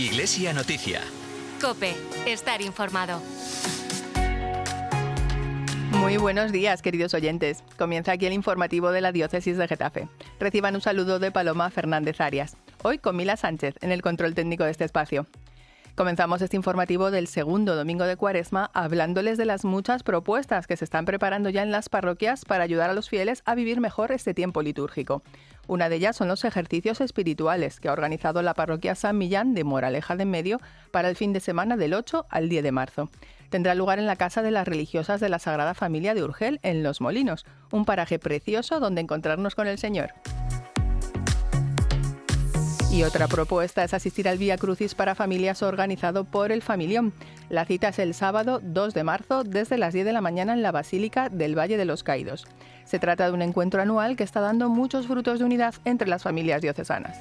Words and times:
Iglesia 0.00 0.54
Noticia. 0.54 1.02
Cope, 1.60 1.94
estar 2.24 2.62
informado. 2.62 3.20
Muy 5.90 6.16
buenos 6.16 6.52
días, 6.52 6.80
queridos 6.80 7.12
oyentes. 7.12 7.62
Comienza 7.76 8.12
aquí 8.12 8.24
el 8.24 8.32
informativo 8.32 8.92
de 8.92 9.02
la 9.02 9.12
Diócesis 9.12 9.58
de 9.58 9.68
Getafe. 9.68 10.08
Reciban 10.38 10.74
un 10.74 10.80
saludo 10.80 11.18
de 11.18 11.30
Paloma 11.30 11.68
Fernández 11.68 12.18
Arias. 12.22 12.56
Hoy 12.82 12.96
con 12.96 13.14
Mila 13.14 13.36
Sánchez 13.36 13.74
en 13.82 13.92
el 13.92 14.00
control 14.00 14.34
técnico 14.34 14.64
de 14.64 14.70
este 14.70 14.86
espacio. 14.86 15.26
Comenzamos 15.96 16.40
este 16.40 16.56
informativo 16.56 17.10
del 17.10 17.26
segundo 17.26 17.76
domingo 17.76 18.04
de 18.04 18.16
Cuaresma 18.16 18.70
hablándoles 18.74 19.36
de 19.36 19.44
las 19.44 19.64
muchas 19.64 20.02
propuestas 20.02 20.66
que 20.66 20.76
se 20.76 20.84
están 20.84 21.04
preparando 21.04 21.50
ya 21.50 21.62
en 21.62 21.70
las 21.70 21.88
parroquias 21.88 22.44
para 22.44 22.64
ayudar 22.64 22.90
a 22.90 22.94
los 22.94 23.08
fieles 23.08 23.42
a 23.44 23.54
vivir 23.54 23.80
mejor 23.80 24.12
este 24.12 24.32
tiempo 24.32 24.62
litúrgico. 24.62 25.22
Una 25.66 25.88
de 25.88 25.96
ellas 25.96 26.16
son 26.16 26.28
los 26.28 26.44
ejercicios 26.44 27.00
espirituales 27.00 27.80
que 27.80 27.88
ha 27.88 27.92
organizado 27.92 28.42
la 28.42 28.54
parroquia 28.54 28.94
San 28.94 29.18
Millán 29.18 29.54
de 29.54 29.64
Moraleja 29.64 30.16
de 30.16 30.24
Medio 30.24 30.60
para 30.90 31.08
el 31.08 31.16
fin 31.16 31.32
de 31.32 31.40
semana 31.40 31.76
del 31.76 31.94
8 31.94 32.26
al 32.28 32.48
10 32.48 32.62
de 32.62 32.72
marzo. 32.72 33.10
Tendrá 33.50 33.74
lugar 33.74 33.98
en 33.98 34.06
la 34.06 34.16
Casa 34.16 34.42
de 34.42 34.52
las 34.52 34.66
Religiosas 34.66 35.20
de 35.20 35.28
la 35.28 35.38
Sagrada 35.38 35.74
Familia 35.74 36.14
de 36.14 36.22
Urgel, 36.22 36.60
en 36.62 36.82
Los 36.82 37.00
Molinos, 37.00 37.46
un 37.72 37.84
paraje 37.84 38.18
precioso 38.18 38.80
donde 38.80 39.00
encontrarnos 39.00 39.54
con 39.54 39.66
el 39.66 39.78
Señor. 39.78 40.12
Y 42.92 43.04
otra 43.04 43.28
propuesta 43.28 43.84
es 43.84 43.94
asistir 43.94 44.28
al 44.28 44.36
Vía 44.36 44.58
Crucis 44.58 44.96
para 44.96 45.14
familias 45.14 45.62
organizado 45.62 46.24
por 46.24 46.50
el 46.50 46.60
Familión. 46.60 47.12
La 47.48 47.64
cita 47.64 47.88
es 47.88 48.00
el 48.00 48.14
sábado 48.14 48.60
2 48.64 48.94
de 48.94 49.04
marzo 49.04 49.44
desde 49.44 49.78
las 49.78 49.94
10 49.94 50.06
de 50.06 50.12
la 50.12 50.20
mañana 50.20 50.54
en 50.54 50.62
la 50.62 50.72
Basílica 50.72 51.28
del 51.28 51.56
Valle 51.56 51.76
de 51.76 51.84
los 51.84 52.02
Caídos. 52.02 52.48
Se 52.84 52.98
trata 52.98 53.26
de 53.26 53.32
un 53.32 53.42
encuentro 53.42 53.80
anual 53.80 54.16
que 54.16 54.24
está 54.24 54.40
dando 54.40 54.68
muchos 54.68 55.06
frutos 55.06 55.38
de 55.38 55.44
unidad 55.44 55.74
entre 55.84 56.08
las 56.08 56.24
familias 56.24 56.62
diocesanas. 56.62 57.20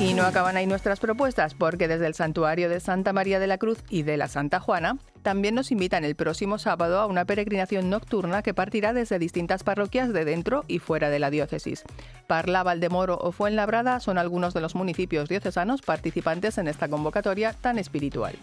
Y 0.00 0.14
no 0.14 0.22
acaban 0.22 0.56
ahí 0.56 0.66
nuestras 0.66 0.98
propuestas, 0.98 1.52
porque 1.52 1.86
desde 1.86 2.06
el 2.06 2.14
Santuario 2.14 2.70
de 2.70 2.80
Santa 2.80 3.12
María 3.12 3.38
de 3.38 3.46
la 3.46 3.58
Cruz 3.58 3.84
y 3.90 4.02
de 4.02 4.16
la 4.16 4.28
Santa 4.28 4.58
Juana 4.58 4.96
también 5.20 5.54
nos 5.54 5.70
invitan 5.70 6.04
el 6.04 6.14
próximo 6.14 6.56
sábado 6.56 6.98
a 6.98 7.04
una 7.04 7.26
peregrinación 7.26 7.90
nocturna 7.90 8.42
que 8.42 8.54
partirá 8.54 8.94
desde 8.94 9.18
distintas 9.18 9.62
parroquias 9.62 10.10
de 10.14 10.24
dentro 10.24 10.64
y 10.68 10.78
fuera 10.78 11.10
de 11.10 11.18
la 11.18 11.28
diócesis. 11.28 11.84
Parla, 12.26 12.62
Valdemoro 12.62 13.18
o 13.20 13.30
Fuenlabrada 13.30 14.00
son 14.00 14.16
algunos 14.16 14.54
de 14.54 14.62
los 14.62 14.74
municipios 14.74 15.28
diocesanos 15.28 15.82
participantes 15.82 16.56
en 16.56 16.68
esta 16.68 16.88
convocatoria 16.88 17.52
tan 17.52 17.78
espiritual. 17.78 18.36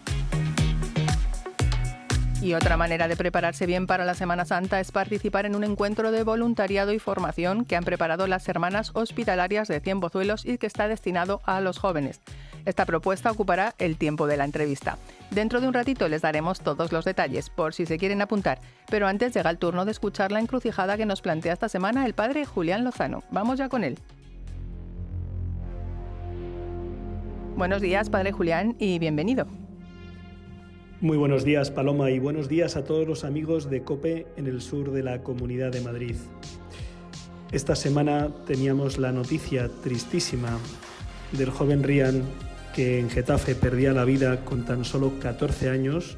Y 2.42 2.54
otra 2.54 2.78
manera 2.78 3.08
de 3.08 3.16
prepararse 3.16 3.66
bien 3.66 3.88
para 3.88 4.06
la 4.06 4.14
Semana 4.14 4.46
Santa 4.46 4.80
es 4.80 4.92
participar 4.92 5.48
en 5.48 5.56
un 5.56 5.64
encuentro 5.64 6.12
de 6.12 6.24
voluntariado 6.24 6.94
y 6.94 7.00
formación 7.00 7.66
que 7.66 7.76
han 7.76 7.84
preparado 7.84 8.28
las 8.28 8.48
hermanas 8.48 8.92
hospitalarias 8.94 9.68
de 9.68 9.80
Cienpozuelos 9.80 10.46
y 10.46 10.60
que 10.60 10.68
está 10.68 10.88
destinado 10.88 11.42
a 11.46 11.62
los 11.62 11.80
jóvenes. 11.80 12.22
Esta 12.66 12.86
propuesta 12.86 13.32
ocupará 13.32 13.74
el 13.80 13.98
tiempo 13.98 14.28
de 14.28 14.38
la 14.38 14.46
entrevista. 14.46 15.00
Dentro 15.32 15.62
de 15.62 15.68
un 15.68 15.74
ratito 15.74 16.08
les 16.10 16.22
daremos 16.22 16.62
todos 16.62 16.92
los 16.92 17.06
detalles 17.06 17.50
por 17.50 17.74
si 17.74 17.86
se 17.86 17.98
quieren 17.98 18.22
apuntar, 18.22 18.60
pero 18.90 19.08
antes 19.08 19.34
llega 19.34 19.50
el 19.50 19.58
turno 19.58 19.84
de 19.86 19.92
escuchar 19.92 20.32
la 20.32 20.40
encrucijada 20.40 20.96
que 20.96 21.06
nos 21.08 21.22
plantea 21.22 21.54
esta 21.54 21.70
semana 21.70 22.06
el 22.06 22.14
padre 22.14 22.46
Julián 22.46 22.84
Lozano. 22.84 23.24
Vamos 23.32 23.58
ya 23.58 23.68
con 23.68 23.84
él. 23.84 23.98
Buenos 27.56 27.82
días, 27.82 28.12
padre 28.12 28.32
Julián, 28.32 28.76
y 28.78 29.00
bienvenido. 29.00 29.48
Muy 31.00 31.16
buenos 31.16 31.45
días 31.45 31.70
Paloma 31.70 32.09
y 32.09 32.17
buenos 32.17 32.50
días 32.50 32.76
a 32.76 32.84
todos 32.84 33.08
los 33.08 33.23
amigos 33.23 33.70
de 33.70 33.84
COPE 33.84 34.26
en 34.36 34.48
el 34.48 34.62
sur 34.62 34.92
de 34.92 35.03
la 35.03 35.22
Comunidad 35.22 35.72
de 35.72 35.81
Madrid. 35.81 36.16
Esta 37.52 37.76
semana 37.76 38.30
teníamos 38.48 38.98
la 38.98 39.12
noticia 39.12 39.70
tristísima 39.84 40.58
del 41.34 41.52
joven 41.52 41.84
Rian 41.84 42.23
que 42.73 43.00
en 43.00 43.12
Getafe 43.12 43.53
perdía 43.53 43.94
la 43.94 44.06
vida 44.06 44.44
con 44.44 44.66
tan 44.66 44.84
solo 44.84 45.19
14 45.19 45.69
años 45.69 46.18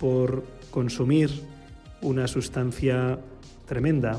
por 0.00 0.42
consumir 0.70 1.28
una 2.00 2.28
sustancia 2.28 3.18
tremenda, 3.66 4.18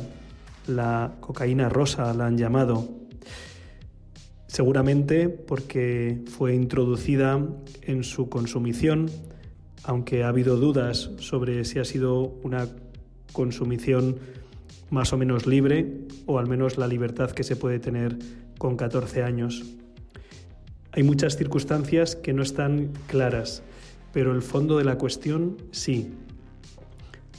la 0.67 1.16
cocaína 1.19 1.67
rosa 1.67 2.13
la 2.13 2.28
han 2.28 2.38
llamado, 2.38 2.90
seguramente 4.45 5.29
porque 5.29 6.22
fue 6.28 6.53
introducida 6.53 7.44
en 7.81 8.03
su 8.03 8.29
consumición 8.29 9.09
aunque 9.83 10.23
ha 10.23 10.29
habido 10.29 10.57
dudas 10.57 11.11
sobre 11.17 11.66
si 11.66 11.79
ha 11.79 11.85
sido 11.85 12.21
una 12.44 12.67
consumición 13.31 14.17
más 14.89 15.11
o 15.11 15.17
menos 15.17 15.47
libre 15.47 16.01
o 16.25 16.39
al 16.39 16.47
menos 16.47 16.77
la 16.77 16.88
libertad 16.88 17.31
que 17.31 17.44
se 17.44 17.55
puede 17.55 17.79
tener 17.79 18.17
con 18.57 18.77
14 18.77 19.23
años. 19.23 19.63
Hay 20.91 21.03
muchas 21.03 21.35
circunstancias 21.35 22.16
que 22.16 22.33
no 22.33 22.43
están 22.43 22.91
claras, 23.07 23.63
pero 24.13 24.31
el 24.31 24.43
fondo 24.43 24.77
de 24.77 24.83
la 24.83 24.97
cuestión 24.97 25.57
sí. 25.72 26.13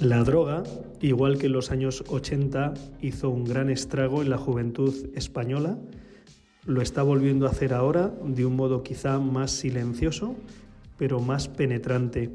La 0.00 0.24
droga, 0.24 0.64
igual 1.00 1.38
que 1.38 1.46
en 1.46 1.52
los 1.52 1.70
años 1.70 2.02
80 2.08 2.74
hizo 3.00 3.30
un 3.30 3.44
gran 3.44 3.70
estrago 3.70 4.22
en 4.22 4.30
la 4.30 4.38
juventud 4.38 4.92
española, 5.14 5.78
lo 6.66 6.82
está 6.82 7.04
volviendo 7.04 7.46
a 7.46 7.50
hacer 7.50 7.72
ahora 7.72 8.12
de 8.24 8.44
un 8.44 8.56
modo 8.56 8.82
quizá 8.82 9.20
más 9.20 9.52
silencioso 9.52 10.34
pero 10.98 11.20
más 11.20 11.48
penetrante. 11.48 12.30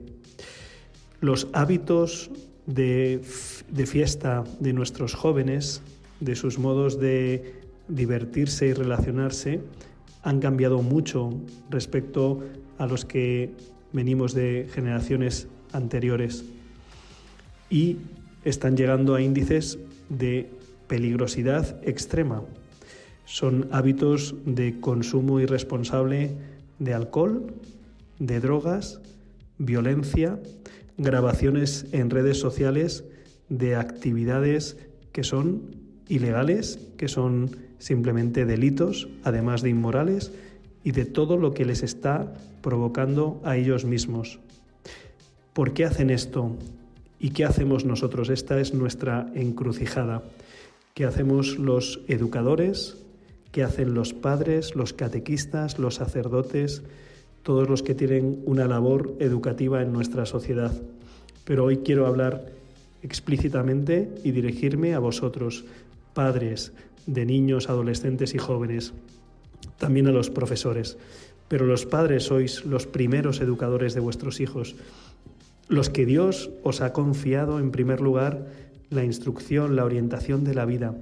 Los 1.22 1.48
hábitos 1.54 2.30
de, 2.66 3.22
fiesta 3.86 4.44
de 4.60 4.74
nuestros 4.74 5.14
jóvenes, 5.14 5.82
de 6.20 6.36
sus 6.36 6.60
modos 6.60 7.00
de 7.00 7.56
divertirse 7.88 8.68
y 8.68 8.74
relacionarse, 8.74 9.62
han 10.22 10.40
cambiado 10.40 10.82
mucho 10.82 11.34
respecto 11.70 12.44
a 12.78 12.86
los 12.86 13.06
que 13.06 13.52
venimos 13.94 14.34
de 14.34 14.68
generaciones 14.74 15.48
anteriores 15.72 16.46
y 17.70 17.98
están 18.44 18.78
llegando 18.78 19.16
a 19.16 19.22
índices 19.22 19.80
de 20.10 20.50
peligrosidad 20.88 21.78
extrema. 21.88 22.44
Son 23.26 23.68
hábitos 23.72 24.36
de 24.46 24.80
consumo 24.80 25.40
irresponsable 25.40 26.32
de 26.80 26.94
alcohol, 26.94 27.54
de 28.20 28.40
drogas, 28.40 29.02
violencia, 29.58 30.40
grabaciones 30.98 31.88
en 31.92 32.10
redes 32.10 32.40
sociales 32.40 33.06
de 33.50 33.76
actividades 33.76 34.78
que 35.12 35.24
son 35.24 35.76
ilegales, 36.08 36.80
que 36.98 37.08
son 37.08 37.56
simplemente 37.80 38.46
delitos, 38.46 39.08
además 39.24 39.62
de 39.62 39.70
inmorales, 39.70 40.32
y 40.84 40.92
de 40.92 41.06
todo 41.06 41.38
lo 41.38 41.54
que 41.54 41.66
les 41.66 41.84
está 41.84 42.34
provocando 42.62 43.42
a 43.44 43.58
ellos 43.58 43.86
mismos. 43.86 44.40
¿Por 45.54 45.74
qué 45.74 45.86
hacen 45.86 46.10
esto? 46.10 46.56
¿Y 47.20 47.32
qué 47.32 47.46
hacemos 47.46 47.86
nosotros? 47.86 48.30
Esta 48.30 48.60
es 48.60 48.74
nuestra 48.74 49.30
encrucijada. 49.36 50.24
¿Qué 50.94 51.06
hacemos 51.06 51.58
los 51.58 52.02
educadores? 52.08 52.98
¿Qué 53.52 53.64
hacen 53.64 53.94
los 53.94 54.14
padres, 54.14 54.76
los 54.76 54.94
catequistas, 54.94 55.80
los 55.80 55.96
sacerdotes? 55.96 56.84
Todos 57.44 57.70
los 57.70 57.84
que 57.84 57.96
tienen 57.96 58.42
una 58.46 58.68
labor 58.68 59.16
educativa 59.20 59.82
en 59.82 59.94
nuestra 59.94 60.26
sociedad. 60.26 60.74
Pero 61.46 61.66
hoy 61.66 61.78
quiero 61.78 62.06
hablar 62.06 62.46
explícitamente 63.02 64.10
y 64.24 64.32
dirigirme 64.32 64.94
a 64.94 65.00
vosotros, 65.00 65.66
padres 66.14 66.74
de 67.06 67.26
niños, 67.26 67.70
adolescentes 67.70 68.36
y 68.36 68.38
jóvenes, 68.38 68.94
también 69.78 70.08
a 70.08 70.12
los 70.12 70.30
profesores. 70.30 70.98
Pero 71.48 71.66
los 71.66 71.86
padres 71.86 72.24
sois 72.24 72.66
los 72.66 72.86
primeros 72.86 73.42
educadores 73.42 73.94
de 73.94 74.00
vuestros 74.02 74.40
hijos, 74.40 74.76
los 75.68 75.90
que 75.90 76.06
Dios 76.06 76.52
os 76.64 76.82
ha 76.82 76.94
confiado 76.94 77.60
en 77.60 77.72
primer 77.72 78.02
lugar 78.02 78.48
la 78.90 79.04
instrucción, 79.04 79.76
la 79.76 79.86
orientación 79.86 80.44
de 80.44 80.56
la 80.56 80.66
vida. 80.66 80.96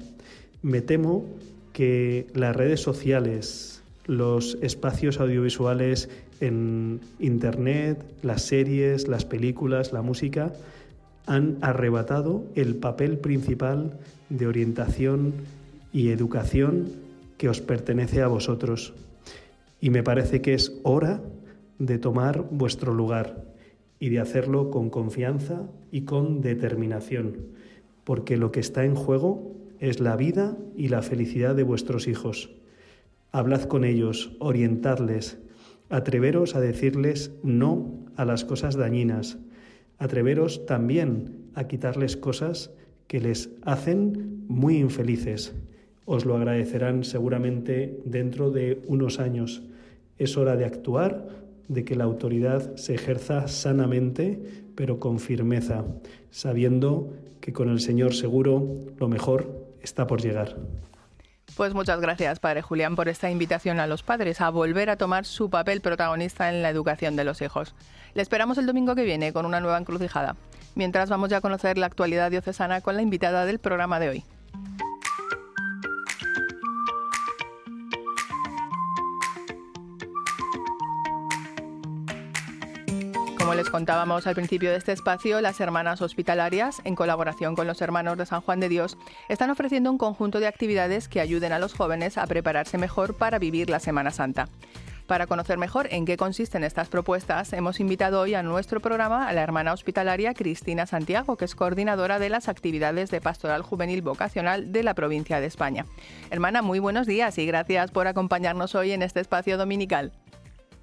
Me 0.61 0.81
temo 0.81 1.25
que 1.73 2.27
las 2.33 2.55
redes 2.55 2.81
sociales, 2.81 3.76
los 4.07 4.57
espacios 4.61 5.19
audiovisuales 5.19 6.09
en 6.39 7.01
Internet, 7.19 8.03
las 8.23 8.43
series, 8.43 9.07
las 9.07 9.25
películas, 9.25 9.93
la 9.93 10.01
música, 10.01 10.53
han 11.25 11.57
arrebatado 11.61 12.45
el 12.55 12.75
papel 12.75 13.17
principal 13.17 13.99
de 14.29 14.47
orientación 14.47 15.33
y 15.91 16.09
educación 16.09 16.87
que 17.37 17.49
os 17.49 17.61
pertenece 17.61 18.21
a 18.21 18.27
vosotros. 18.27 18.93
Y 19.81 19.89
me 19.89 20.03
parece 20.03 20.41
que 20.41 20.53
es 20.53 20.79
hora 20.83 21.21
de 21.79 21.99
tomar 21.99 22.47
vuestro 22.49 22.93
lugar 22.93 23.45
y 23.99 24.09
de 24.09 24.19
hacerlo 24.19 24.71
con 24.71 24.89
confianza 24.89 25.69
y 25.91 26.01
con 26.01 26.41
determinación, 26.41 27.37
porque 28.03 28.37
lo 28.37 28.51
que 28.51 28.59
está 28.61 28.85
en 28.85 28.95
juego 28.95 29.55
es 29.79 29.99
la 29.99 30.15
vida 30.15 30.57
y 30.75 30.87
la 30.87 31.01
felicidad 31.01 31.55
de 31.55 31.63
vuestros 31.63 32.07
hijos. 32.07 32.49
Hablad 33.31 33.63
con 33.63 33.83
ellos, 33.83 34.35
orientadles, 34.39 35.37
atreveros 35.89 36.55
a 36.55 36.59
decirles 36.59 37.31
no 37.43 38.05
a 38.15 38.25
las 38.25 38.45
cosas 38.45 38.75
dañinas, 38.75 39.37
atreveros 39.97 40.65
también 40.65 41.49
a 41.55 41.67
quitarles 41.67 42.17
cosas 42.17 42.71
que 43.07 43.19
les 43.19 43.49
hacen 43.63 44.43
muy 44.47 44.77
infelices. 44.77 45.53
os 46.05 46.23
lo 46.23 46.37
agradecerán 46.37 47.03
seguramente 47.03 47.99
dentro 48.05 48.49
de 48.49 48.81
unos 48.87 49.19
años. 49.19 49.61
Es 50.17 50.37
hora 50.37 50.55
de 50.55 50.63
actuar, 50.63 51.27
de 51.67 51.83
que 51.83 51.97
la 51.97 52.05
autoridad 52.05 52.77
se 52.77 52.95
ejerza 52.95 53.49
sanamente, 53.49 54.39
pero 54.73 55.01
con 55.01 55.19
firmeza, 55.19 55.83
sabiendo 56.31 57.11
que 57.41 57.51
con 57.51 57.67
el 57.69 57.81
Señor 57.81 58.13
seguro 58.13 58.73
lo 58.97 59.09
mejor 59.09 59.67
está 59.81 60.07
por 60.07 60.21
llegar. 60.21 60.55
Pues 61.57 61.73
muchas 61.73 61.99
gracias, 61.99 62.39
Padre 62.39 62.61
Julián, 62.61 62.95
por 62.95 63.09
esta 63.09 63.31
invitación 63.31 63.79
a 63.79 63.87
los 63.87 64.03
padres 64.03 64.41
a 64.41 64.51
volver 64.51 64.91
a 64.91 64.95
tomar 64.95 65.25
su 65.25 65.49
papel 65.49 65.81
protagonista 65.81 66.49
en 66.49 66.61
la 66.61 66.69
educación 66.69 67.15
de 67.15 67.23
los 67.23 67.41
hijos. 67.41 67.73
Le 68.13 68.21
esperamos 68.21 68.59
el 68.59 68.67
domingo 68.67 68.93
que 68.93 69.01
viene 69.01 69.33
con 69.33 69.43
una 69.43 69.59
nueva 69.59 69.79
encrucijada. 69.79 70.35
Mientras 70.75 71.09
vamos 71.09 71.29
ya 71.29 71.37
a 71.37 71.41
conocer 71.41 71.79
la 71.79 71.87
actualidad 71.87 72.29
diocesana 72.29 72.81
con 72.81 72.95
la 72.95 73.01
invitada 73.01 73.47
del 73.47 73.57
programa 73.57 73.99
de 73.99 74.09
hoy. 74.09 74.23
Les 83.57 83.71
contábamos 83.71 84.27
al 84.27 84.35
principio 84.35 84.69
de 84.69 84.77
este 84.77 84.91
espacio, 84.91 85.41
las 85.41 85.59
hermanas 85.59 86.03
hospitalarias, 86.03 86.79
en 86.83 86.93
colaboración 86.93 87.55
con 87.55 87.65
los 87.65 87.81
hermanos 87.81 88.15
de 88.15 88.27
San 88.27 88.41
Juan 88.41 88.59
de 88.59 88.69
Dios, 88.69 88.99
están 89.29 89.49
ofreciendo 89.49 89.89
un 89.89 89.97
conjunto 89.97 90.39
de 90.39 90.45
actividades 90.45 91.07
que 91.07 91.21
ayuden 91.21 91.51
a 91.51 91.57
los 91.57 91.73
jóvenes 91.73 92.19
a 92.19 92.27
prepararse 92.27 92.77
mejor 92.77 93.15
para 93.17 93.39
vivir 93.39 93.71
la 93.71 93.79
Semana 93.79 94.11
Santa. 94.11 94.47
Para 95.07 95.25
conocer 95.25 95.57
mejor 95.57 95.87
en 95.89 96.05
qué 96.05 96.17
consisten 96.17 96.63
estas 96.63 96.87
propuestas, 96.87 97.51
hemos 97.51 97.79
invitado 97.79 98.21
hoy 98.21 98.35
a 98.35 98.43
nuestro 98.43 98.79
programa 98.79 99.27
a 99.27 99.33
la 99.33 99.41
hermana 99.41 99.73
hospitalaria 99.73 100.35
Cristina 100.35 100.85
Santiago, 100.85 101.35
que 101.35 101.45
es 101.45 101.55
coordinadora 101.55 102.19
de 102.19 102.29
las 102.29 102.49
actividades 102.49 103.09
de 103.09 103.21
Pastoral 103.21 103.63
Juvenil 103.63 104.03
Vocacional 104.03 104.71
de 104.71 104.83
la 104.83 104.93
provincia 104.93 105.39
de 105.39 105.47
España. 105.47 105.87
Hermana, 106.29 106.61
muy 106.61 106.77
buenos 106.77 107.07
días 107.07 107.39
y 107.39 107.47
gracias 107.47 107.89
por 107.89 108.05
acompañarnos 108.05 108.75
hoy 108.75 108.91
en 108.91 109.01
este 109.01 109.19
espacio 109.19 109.57
dominical. 109.57 110.11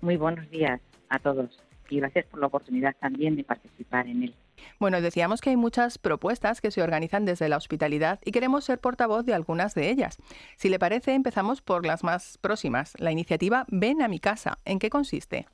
Muy 0.00 0.17
buenos 0.17 0.50
días 0.50 0.81
a 1.09 1.21
todos 1.21 1.62
y 1.90 1.98
gracias 1.98 2.26
por 2.26 2.40
la 2.40 2.46
oportunidad 2.46 2.94
también 3.00 3.36
de 3.36 3.44
participar 3.44 4.06
en 4.06 4.25
él. 4.25 4.34
Bueno, 4.78 5.00
decíamos 5.00 5.40
que 5.40 5.50
hay 5.50 5.56
muchas 5.56 5.98
propuestas 5.98 6.60
que 6.60 6.70
se 6.70 6.82
organizan 6.82 7.25
desde 7.25 7.48
la 7.48 7.56
hospitalidad 7.56 8.20
y 8.25 8.32
queremos 8.32 8.64
ser 8.64 8.78
portavoz 8.78 9.25
de 9.25 9.34
algunas 9.34 9.75
de 9.75 9.90
ellas. 9.90 10.19
Si 10.56 10.69
le 10.69 10.78
parece, 10.78 11.14
empezamos 11.14 11.62
por 11.62 11.86
las 11.86 12.04
más 12.04 12.38
próximas. 12.38 12.94
La 12.98 13.12
iniciativa 13.12 13.64
Ven 13.69 14.02
a 14.02 14.08
mi 14.08 14.20
casa. 14.20 14.58
¿En 14.64 14.78
qué 14.78 14.90
consiste? 14.90 15.46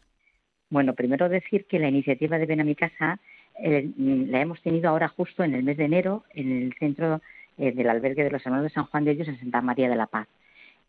Bueno, 0.70 0.94
primero 0.94 1.28
decir 1.28 1.66
que 1.66 1.78
la 1.78 1.88
iniciativa 1.88 2.38
de 2.38 2.46
Ven 2.46 2.60
a 2.60 2.64
mi 2.64 2.76
casa 2.76 3.18
eh, 3.58 3.90
la 3.96 4.40
hemos 4.40 4.60
tenido 4.62 4.88
ahora 4.88 5.08
justo 5.08 5.44
en 5.44 5.54
el 5.54 5.62
mes 5.62 5.76
de 5.76 5.84
enero 5.84 6.24
en 6.34 6.62
el 6.62 6.74
centro 6.78 7.20
eh, 7.58 7.72
del 7.72 7.90
albergue 7.90 8.24
de 8.24 8.30
los 8.30 8.44
hermanos 8.46 8.64
de 8.64 8.70
San 8.70 8.86
Juan 8.86 9.04
de 9.04 9.14
Dios 9.14 9.28
en 9.28 9.38
Santa 9.38 9.60
María 9.60 9.88
de 9.88 9.96
la 9.96 10.06
Paz. 10.06 10.28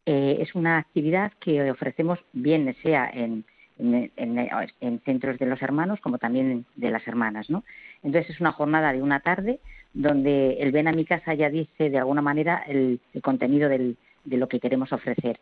Eh, 0.05 0.37
es 0.39 0.55
una 0.55 0.77
actividad 0.77 1.31
que 1.39 1.69
ofrecemos 1.69 2.19
bien 2.33 2.73
sea 2.81 3.09
en 3.13 3.43
en, 3.81 5.01
centros 5.05 5.37
de 5.39 5.45
los 5.45 5.61
hermanos 5.61 5.99
como 6.01 6.17
también 6.17 6.65
de 6.75 6.91
las 6.91 7.07
hermanas, 7.07 7.49
¿no? 7.49 7.63
Entonces 8.03 8.35
es 8.35 8.41
una 8.41 8.51
jornada 8.51 8.93
de 8.93 9.01
una 9.01 9.19
tarde 9.19 9.59
donde 9.93 10.53
el 10.59 10.71
ven 10.71 10.87
a 10.87 10.93
mi 10.93 11.05
casa 11.05 11.33
ya 11.33 11.49
dice 11.49 11.89
de 11.89 11.97
alguna 11.97 12.21
manera 12.21 12.63
el, 12.67 12.99
contenido 13.21 13.69
de 13.69 13.95
lo 14.25 14.47
que 14.47 14.59
queremos 14.59 14.93
ofrecer. 14.93 15.39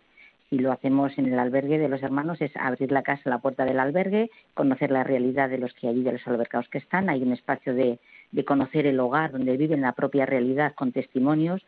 Si 0.50 0.58
lo 0.58 0.72
hacemos 0.72 1.16
en 1.20 1.28
el 1.32 1.38
albergue 1.38 1.78
de 1.78 1.90
los 1.90 2.02
hermanos 2.02 2.42
es 2.42 2.56
abrir 2.58 2.92
la 2.92 3.04
casa, 3.04 3.30
la 3.30 3.38
puerta 3.38 3.66
del 3.66 3.80
albergue, 3.80 4.32
conocer 4.56 4.90
la 4.90 5.04
realidad 5.04 5.48
de 5.48 5.60
los 5.60 5.74
que 5.74 5.88
allí, 5.88 6.02
de 6.02 6.14
los 6.14 6.28
albergados 6.28 6.68
que 6.70 6.80
están. 6.80 7.08
Hay 7.08 7.22
un 7.22 7.34
espacio 7.34 7.76
de, 7.76 8.00
de 8.32 8.46
conocer 8.46 8.88
el 8.88 9.00
hogar 9.00 9.32
donde 9.32 9.58
viven 9.58 9.82
la 9.82 9.92
propia 9.92 10.26
realidad 10.26 10.74
con 10.74 10.92
testimonios, 10.92 11.64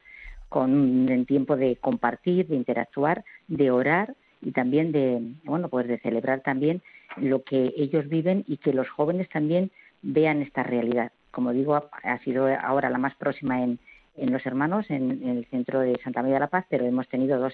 con 0.49 0.73
un 0.73 1.25
tiempo 1.27 1.57
de 1.57 1.75
compartir, 1.75 2.47
de 2.47 2.55
interactuar, 2.55 3.23
de 3.47 3.69
orar 3.69 4.15
y 4.41 4.51
también 4.51 4.91
de, 4.91 5.21
bueno, 5.43 5.69
pues 5.69 5.87
de 5.87 5.99
celebrar 5.99 6.41
también 6.41 6.81
lo 7.17 7.43
que 7.43 7.73
ellos 7.77 8.07
viven 8.07 8.43
y 8.47 8.57
que 8.57 8.73
los 8.73 8.89
jóvenes 8.89 9.29
también 9.29 9.71
vean 10.01 10.41
esta 10.41 10.63
realidad. 10.63 11.11
Como 11.31 11.53
digo, 11.53 11.75
ha 11.75 12.19
sido 12.19 12.47
ahora 12.47 12.89
la 12.89 12.97
más 12.97 13.15
próxima 13.15 13.63
en, 13.63 13.79
en 14.17 14.31
Los 14.31 14.45
Hermanos, 14.45 14.85
en, 14.89 15.27
el 15.27 15.45
centro 15.45 15.79
de 15.79 15.99
Santa 16.03 16.21
María 16.21 16.35
de 16.35 16.41
la 16.41 16.47
Paz, 16.47 16.65
pero 16.69 16.85
hemos 16.85 17.07
tenido 17.07 17.39
dos 17.39 17.53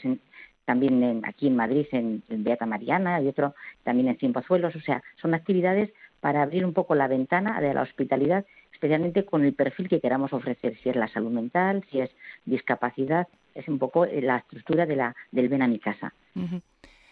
también 0.66 1.22
aquí 1.25 1.48
en 1.48 1.56
Madrid, 1.56 1.86
en, 1.92 2.24
Beata 2.28 2.66
Mariana, 2.66 3.22
y 3.22 3.28
otro 3.28 3.56
también 3.83 4.07
en 4.07 4.18
Cienpozuelos. 4.18 4.75
O 4.75 4.81
sea, 4.81 5.04
son 5.22 5.33
actividades 5.33 5.92
para 6.19 6.42
abrir 6.42 6.66
un 6.66 6.74
poco 6.74 6.95
la 6.95 7.07
ventana 7.07 7.62
de 7.62 7.74
la 7.74 7.83
hospitalidad, 7.83 8.45
especialmente 8.74 9.24
con 9.25 9.45
el 9.45 9.54
perfil 9.54 9.88
que 9.88 10.01
queramos 10.01 10.33
ofrecer, 10.33 10.75
si 10.81 10.90
es 10.90 10.95
la 10.95 11.07
salud 11.07 11.31
mental, 11.31 11.83
si 11.92 12.00
es 12.00 12.10
discapacidad, 12.45 13.28
es 13.54 13.68
un 13.68 13.80
poco 13.80 14.06
la 14.06 14.38
estructura 14.38 14.86
de 14.86 14.95
la, 14.95 15.16
del 15.31 15.50
ven 15.50 15.62
a 15.62 15.68
mi 15.68 15.80
casa. 15.80 16.13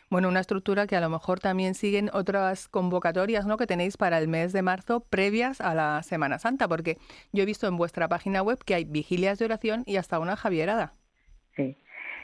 Bueno, 0.10 0.30
una 0.30 0.40
estructura 0.40 0.86
que 0.86 0.96
a 0.96 1.02
lo 1.02 1.10
mejor 1.10 1.40
también 1.40 1.74
siguen 1.74 2.10
otras 2.14 2.68
convocatorias 2.68 3.48
¿no? 3.48 3.58
que 3.58 3.66
tenéis 3.66 3.98
para 3.98 4.20
el 4.20 4.28
mes 4.28 4.54
de 4.54 4.62
marzo 4.62 5.00
previas 5.10 5.62
a 5.62 5.74
la 5.74 6.04
Semana 6.04 6.38
Santa, 6.38 6.68
porque 6.68 6.98
yo 7.34 7.44
he 7.44 7.46
visto 7.46 7.68
en 7.68 7.76
vuestra 7.76 8.08
página 8.08 8.44
web 8.44 8.60
que 8.64 8.76
hay 8.76 8.86
vigilias 8.86 9.40
de 9.40 9.46
oración 9.46 9.84
y 9.88 9.98
hasta 9.98 10.20
una 10.20 10.36
javierada. 10.36 10.94
Sí, 11.56 11.76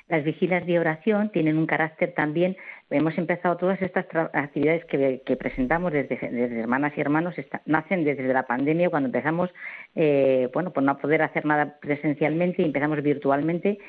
las 0.10 0.24
vigilias 0.24 0.66
de 0.66 0.78
oración 0.78 1.32
tienen 1.32 1.58
un 1.58 1.66
carácter 1.66 2.14
también, 2.14 2.58
hemos 2.90 3.18
empezado 3.18 3.58
todas 3.58 3.82
estas 3.82 4.06
actividades 4.34 4.84
que, 4.86 5.38
presentamos 5.38 5.94
desde, 5.94 6.20
hermanas 6.60 6.94
y 6.98 7.02
hermanos, 7.02 7.34
nacen 7.66 8.04
desde 8.04 8.32
la 8.34 8.46
pandemia 8.46 8.90
cuando 8.90 9.08
empezamos, 9.08 9.50
eh, 9.96 10.50
bueno, 10.54 10.72
por 10.72 10.84
no 10.84 10.98
poder 10.98 11.22
hacer 11.22 11.46
nada 11.46 11.78
presencialmente 11.80 12.62
y 12.62 12.66
empezamos 12.66 13.02
virtualmente 13.02 13.80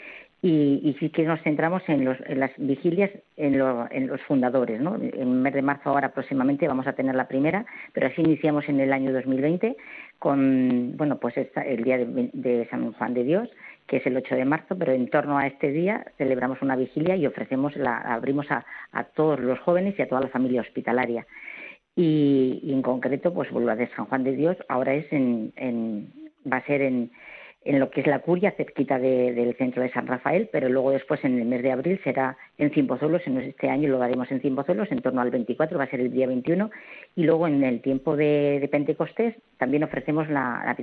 y, 0.45 0.97
sí 0.99 1.11
que 1.11 1.23
nos 1.23 1.41
centramos 1.43 1.83
en, 1.87 2.05
las 2.05 2.51
vigilias, 2.57 3.11
en, 3.37 3.59
los 3.59 4.21
fundadores. 4.23 4.81
¿no? 4.81 4.97
En 4.97 5.41
mes 5.41 5.55
de 5.55 5.63
marzo 5.63 5.91
ahora 5.91 6.13
próximamente 6.13 6.67
vamos 6.67 6.89
a 6.89 6.95
tener 6.95 7.15
la 7.15 7.29
primera, 7.29 7.65
pero 7.93 8.09
así 8.09 8.23
iniciamos 8.23 8.69
en 8.69 8.81
el 8.81 8.93
año 8.93 9.13
2020 9.13 9.77
con 10.19 10.97
bueno 10.97 11.19
pues 11.19 11.35
el 11.37 11.85
día 11.85 11.99
de, 11.99 12.67
San 12.71 12.93
Juan 12.93 13.15
de 13.15 13.23
Dios, 13.23 13.49
que 13.87 13.99
es 13.99 14.07
el 14.07 14.17
8 14.17 14.35
de 14.35 14.45
marzo, 14.45 14.77
pero 14.77 14.93
en 14.93 15.09
torno 15.09 15.39
a 15.39 15.47
este 15.47 15.71
día 15.71 16.05
celebramos 16.19 16.61
una 16.61 16.75
vigilia 16.75 17.15
y 17.15 17.27
ofrecemos, 17.27 17.77
la 17.77 17.99
abrimos 17.99 18.47
a, 18.51 18.65
todos 19.15 19.39
los 19.39 19.61
jóvenes 19.61 19.95
y 19.97 20.03
a 20.03 20.09
toda 20.09 20.23
la 20.23 20.29
familia 20.29 20.63
hospitalaria. 20.63 21.25
Y, 21.95 22.73
en 22.73 22.83
concreto, 22.83 23.35
pues 23.35 23.53
la 23.53 23.77
de 23.77 23.89
San 23.95 24.07
Juan 24.07 24.25
de 24.25 24.35
Dios 24.35 24.57
ahora 24.69 24.95
es 24.95 25.13
en, 25.13 25.53
va 26.51 26.57
a 26.57 26.67
ser 26.67 26.83
en, 26.83 27.11
en 27.65 27.79
lo 27.79 27.91
que 27.91 28.01
es 28.01 28.07
la 28.07 28.21
curia, 28.21 28.53
cerquita 28.53 28.99
del 28.99 29.55
centro 29.57 29.83
de 29.83 29.91
San 29.93 30.07
Rafael, 30.07 30.49
pero 30.51 30.69
luego 30.69 30.91
después 30.91 31.25
en 31.25 31.39
el 31.39 31.45
mes 31.47 31.63
de 31.63 31.73
abril 31.73 32.01
será 32.03 32.37
en 32.59 32.71
Cienpozuelos, 32.71 33.23
en 33.27 33.39
este 33.39 33.69
año 33.69 33.89
lo 33.89 34.03
haremos 34.03 34.31
en 34.31 34.41
Cienpozuelos, 34.41 34.91
en 34.91 35.01
torno 35.01 35.21
al 35.21 35.31
24, 35.31 35.79
va 35.79 35.85
a 35.85 35.91
ser 35.91 36.01
el 36.01 36.11
día 36.11 36.27
21, 36.27 36.71
y 37.15 37.25
luego 37.25 37.47
en 37.47 37.63
el 37.63 37.81
tiempo 37.81 38.17
de, 38.17 38.69
Pentecostés 38.71 39.35
también 39.59 39.85
ofrecemos 39.85 40.29
la, 40.29 40.77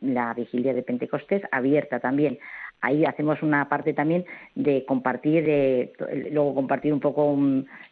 la, 0.00 0.34
vigilia 0.34 0.74
de 0.74 0.82
Pentecostés 0.82 1.42
abierta 1.50 2.00
también. 2.00 2.38
Ahí 2.80 3.04
hacemos 3.04 3.42
una 3.42 3.68
parte 3.68 3.92
también 3.92 4.24
de 4.54 4.84
compartir, 4.84 5.44
de, 5.44 5.92
luego 6.30 6.54
compartir 6.54 6.92
un 6.92 7.00
poco 7.00 7.36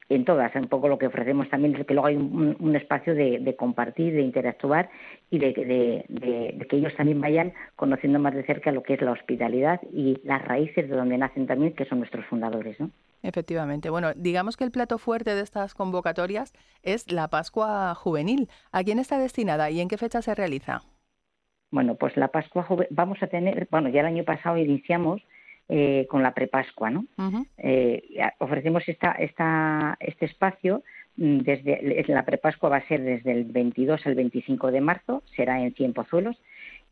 en 0.08 0.24
todas, 0.24 0.54
un 0.54 0.68
poco 0.68 0.88
lo 0.88 0.98
que 0.98 1.08
ofrecemos 1.08 1.48
también 1.50 1.74
es 1.74 1.84
que 1.84 1.94
luego 1.94 2.06
hay 2.06 2.16
un, 2.16 2.76
espacio 2.76 3.14
de, 3.14 3.56
compartir, 3.56 4.14
de 4.14 4.22
interactuar 4.22 4.88
y 5.30 5.38
de, 5.38 6.04
de, 6.08 6.66
que 6.68 6.76
ellos 6.76 6.94
también 6.96 7.20
vayan 7.20 7.52
conociendo 7.74 8.18
más 8.18 8.34
de 8.34 8.44
cerca 8.44 8.70
lo 8.70 8.82
que 8.82 8.94
es 8.94 9.02
la 9.02 9.12
hospitalidad 9.12 9.80
y 9.92 10.18
las 10.22 10.44
raíces 10.44 10.88
de 10.88 10.96
donde 10.96 11.18
nacen 11.18 11.46
también, 11.46 11.72
que 11.72 11.84
son 11.86 11.98
nuestros 11.98 12.24
fundadores. 12.26 12.78
¿no? 12.78 12.90
Efectivamente. 13.22 13.90
Bueno, 13.90 14.12
digamos 14.14 14.56
que 14.56 14.64
el 14.64 14.70
plato 14.70 14.98
fuerte 14.98 15.34
de 15.34 15.40
estas 15.42 15.74
convocatorias 15.74 16.52
es 16.82 17.10
la 17.10 17.28
Pascua 17.28 17.94
Juvenil. 17.94 18.48
¿A 18.70 18.84
quién 18.84 19.00
está 19.00 19.18
destinada 19.18 19.70
y 19.70 19.80
en 19.80 19.88
qué 19.88 19.98
fecha 19.98 20.22
se 20.22 20.34
realiza? 20.34 20.82
Bueno, 21.70 21.96
pues 21.96 22.16
la 22.16 22.28
Pascua 22.28 22.62
Juvenil, 22.62 22.88
vamos 22.90 23.22
a 23.22 23.26
tener, 23.26 23.66
bueno, 23.70 23.88
ya 23.88 24.00
el 24.00 24.06
año 24.06 24.24
pasado 24.24 24.56
iniciamos 24.56 25.22
eh, 25.68 26.06
con 26.08 26.22
la 26.22 26.32
prepascua, 26.32 26.90
¿no? 26.90 27.06
Eh, 27.58 28.02
ofrecemos 28.38 28.88
esta, 28.88 29.12
esta, 29.12 29.96
este 30.00 30.26
espacio 30.26 30.82
mm, 31.16 31.38
desde 31.38 32.04
la 32.08 32.24
prepascua 32.24 32.70
va 32.70 32.76
a 32.76 32.88
ser 32.88 33.02
desde 33.02 33.32
el 33.32 33.44
22 33.44 34.06
al 34.06 34.14
25 34.14 34.70
de 34.70 34.80
marzo, 34.80 35.22
será 35.34 35.60
en 35.60 35.74
Cien 35.74 35.92
Pozuelos 35.92 36.36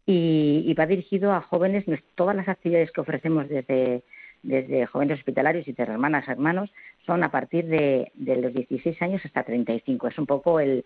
y, 0.06 0.64
y 0.66 0.74
va 0.74 0.86
dirigido 0.86 1.32
a 1.32 1.40
jóvenes. 1.40 1.84
Todas 2.14 2.34
las 2.34 2.48
actividades 2.48 2.90
que 2.90 3.00
ofrecemos 3.00 3.48
desde 3.48 4.02
desde 4.44 4.86
jóvenes 4.86 5.18
hospitalarios 5.18 5.66
y 5.66 5.72
de 5.72 5.82
hermanas 5.82 6.28
hermanos 6.28 6.70
son 7.06 7.24
a 7.24 7.30
partir 7.30 7.66
de, 7.66 8.12
los 8.14 8.52
16 8.52 9.00
años 9.02 9.22
hasta 9.24 9.42
35. 9.42 10.08
Es 10.08 10.18
un 10.18 10.26
poco 10.26 10.60
el, 10.60 10.84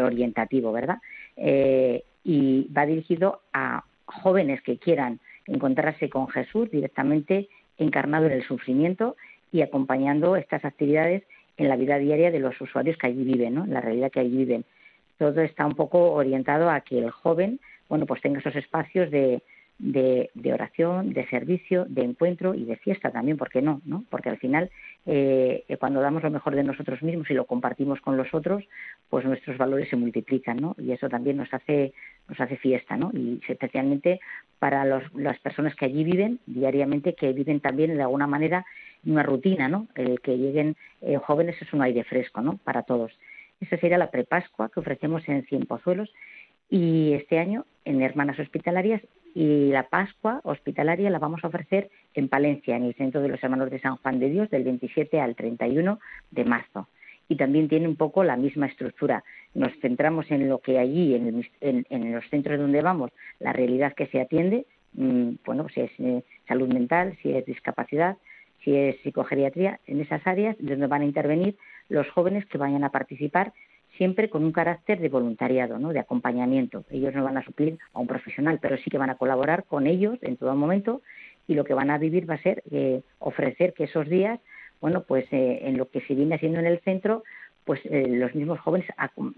orientativo, 0.00 0.72
¿verdad? 0.72 0.98
Eh, 1.36 2.04
y 2.24 2.68
va 2.76 2.86
dirigido 2.86 3.40
a 3.52 3.84
jóvenes 4.04 4.62
que 4.62 4.78
quieran 4.78 5.20
encontrarse 5.46 6.08
con 6.08 6.28
Jesús 6.28 6.70
directamente 6.70 7.48
encarnado 7.78 8.26
en 8.26 8.32
el 8.32 8.44
sufrimiento 8.44 9.16
y 9.50 9.62
acompañando 9.62 10.36
estas 10.36 10.64
actividades 10.64 11.24
en 11.56 11.68
la 11.68 11.76
vida 11.76 11.98
diaria 11.98 12.30
de 12.30 12.38
los 12.38 12.58
usuarios 12.60 12.96
que 12.96 13.08
allí 13.08 13.24
viven, 13.24 13.54
¿no? 13.54 13.64
en 13.64 13.74
la 13.74 13.80
realidad 13.80 14.10
que 14.10 14.20
allí 14.20 14.36
viven. 14.36 14.64
Todo 15.18 15.40
está 15.42 15.66
un 15.66 15.74
poco 15.74 16.12
orientado 16.12 16.70
a 16.70 16.80
que 16.80 16.98
el 16.98 17.10
joven, 17.10 17.60
bueno, 17.88 18.06
pues 18.06 18.22
tenga 18.22 18.40
esos 18.40 18.56
espacios 18.56 19.10
de, 19.10 19.42
de, 19.78 20.30
oración, 20.52 21.12
de 21.12 21.26
servicio, 21.28 21.84
de 21.88 22.02
encuentro 22.02 22.54
y 22.54 22.64
de 22.64 22.76
fiesta 22.76 23.10
también, 23.10 23.36
¿por 23.36 23.50
qué 23.50 23.62
no? 23.62 23.80
¿no? 23.84 24.04
Porque 24.10 24.30
al 24.30 24.38
final, 24.38 24.70
eh, 25.06 25.64
cuando 25.80 26.00
damos 26.00 26.22
lo 26.22 26.30
mejor 26.30 26.54
de 26.54 26.62
nosotros 26.62 27.02
mismos 27.02 27.28
y 27.30 27.34
lo 27.34 27.46
compartimos 27.46 28.00
con 28.00 28.16
los 28.16 28.32
otros, 28.32 28.62
pues 29.10 29.24
nuestros 29.24 29.58
valores 29.58 29.88
se 29.88 29.96
multiplican, 29.96 30.58
¿no? 30.58 30.76
Y 30.78 30.92
eso 30.92 31.08
también 31.08 31.36
nos 31.36 31.52
hace, 31.52 31.92
nos 32.28 32.40
hace 32.40 32.56
fiesta, 32.56 32.96
¿no? 32.96 33.10
Y 33.12 33.40
especialmente 33.48 34.20
para 34.58 34.84
las 34.84 35.38
personas 35.40 35.74
que 35.74 35.86
allí 35.86 36.04
viven 36.04 36.38
diariamente, 36.46 37.14
que 37.14 37.32
viven 37.32 37.60
también 37.60 37.96
de 37.96 38.02
alguna 38.02 38.28
manera 38.28 38.64
una 39.04 39.24
rutina, 39.24 39.68
¿no? 39.68 39.88
El 39.96 40.20
que 40.20 40.38
lleguen 40.38 40.76
eh, 41.00 41.16
jóvenes 41.16 41.60
es 41.60 41.72
un 41.72 41.82
aire 41.82 42.04
fresco, 42.04 42.40
¿no? 42.40 42.58
Para 42.58 42.82
todos. 42.82 43.12
Esa 43.60 43.76
sería 43.78 43.98
la 43.98 44.10
prepascua 44.10 44.68
que 44.68 44.80
ofrecemos 44.80 45.28
en 45.28 45.44
Cien 45.46 45.66
Pozuelos 45.66 46.12
y 46.68 47.12
este 47.14 47.38
año 47.38 47.66
en 47.84 48.02
Hermanas 48.02 48.38
Hospitalarias 48.38 49.02
y 49.34 49.70
la 49.70 49.84
Pascua 49.84 50.40
hospitalaria 50.44 51.10
la 51.10 51.18
vamos 51.18 51.42
a 51.44 51.48
ofrecer 51.48 51.90
en 52.14 52.28
Palencia, 52.28 52.76
en 52.76 52.84
el 52.84 52.94
Centro 52.94 53.22
de 53.22 53.28
los 53.28 53.42
Hermanos 53.42 53.70
de 53.70 53.80
San 53.80 53.96
Juan 53.96 54.18
de 54.18 54.28
Dios, 54.28 54.50
del 54.50 54.64
27 54.64 55.20
al 55.20 55.34
31 55.34 55.98
de 56.30 56.44
marzo. 56.44 56.88
Y 57.28 57.36
también 57.36 57.68
tiene 57.68 57.88
un 57.88 57.96
poco 57.96 58.24
la 58.24 58.36
misma 58.36 58.66
estructura. 58.66 59.24
Nos 59.54 59.72
centramos 59.80 60.30
en 60.30 60.48
lo 60.48 60.58
que 60.58 60.78
allí, 60.78 61.14
en, 61.14 62.12
los 62.12 62.28
centros 62.28 62.58
donde 62.58 62.82
vamos, 62.82 63.10
la 63.40 63.52
realidad 63.52 63.94
que 63.94 64.06
se 64.08 64.20
atiende, 64.20 64.66
mm, 64.94 65.30
bueno, 65.44 65.66
si 65.72 65.80
es 65.80 65.90
eh, 65.98 66.22
salud 66.46 66.68
mental, 66.68 67.16
si 67.22 67.32
es 67.32 67.46
discapacidad, 67.46 68.18
si 68.62 68.76
es 68.76 68.96
psicogeriatría, 69.02 69.80
en 69.86 70.00
esas 70.00 70.26
áreas 70.26 70.56
donde 70.58 70.86
van 70.86 71.02
a 71.02 71.06
intervenir 71.06 71.56
los 71.88 72.08
jóvenes 72.10 72.44
que 72.46 72.58
vayan 72.58 72.84
a 72.84 72.90
participar 72.90 73.52
siempre 74.02 74.28
con 74.28 74.42
un 74.42 74.50
carácter 74.50 74.98
de 74.98 75.08
voluntariado, 75.08 75.78
¿no? 75.78 75.92
de 75.92 76.00
acompañamiento. 76.00 76.84
Ellos 76.90 77.14
no 77.14 77.22
van 77.22 77.36
a 77.36 77.44
suplir 77.44 77.78
a 77.92 78.00
un 78.00 78.08
profesional, 78.08 78.58
pero 78.60 78.76
sí 78.76 78.90
que 78.90 78.98
van 78.98 79.10
a 79.10 79.14
colaborar 79.14 79.62
con 79.62 79.86
ellos 79.86 80.18
en 80.22 80.36
todo 80.36 80.56
momento 80.56 81.02
y 81.46 81.54
lo 81.54 81.62
que 81.62 81.72
van 81.72 81.88
a 81.88 81.98
vivir 81.98 82.28
va 82.28 82.34
a 82.34 82.42
ser 82.42 82.64
eh, 82.72 83.02
ofrecer 83.20 83.74
que 83.74 83.84
esos 83.84 84.08
días, 84.08 84.40
bueno, 84.80 85.04
pues 85.04 85.24
eh, 85.30 85.60
en 85.68 85.76
lo 85.76 85.88
que 85.88 86.00
se 86.00 86.16
viene 86.16 86.34
haciendo 86.34 86.58
en 86.58 86.66
el 86.66 86.80
centro, 86.80 87.22
pues 87.64 87.78
eh, 87.84 88.08
los 88.08 88.34
mismos 88.34 88.58
jóvenes 88.58 88.88